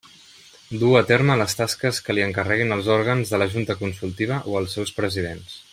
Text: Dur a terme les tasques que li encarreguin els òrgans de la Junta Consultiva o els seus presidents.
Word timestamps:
Dur 0.83 0.93
a 1.01 1.03
terme 1.11 1.35
les 1.41 1.53
tasques 1.59 1.99
que 2.07 2.15
li 2.17 2.25
encarreguin 2.29 2.77
els 2.77 2.89
òrgans 2.97 3.35
de 3.35 3.41
la 3.43 3.49
Junta 3.57 3.77
Consultiva 3.83 4.41
o 4.53 4.57
els 4.63 4.75
seus 4.79 4.99
presidents. 5.03 5.61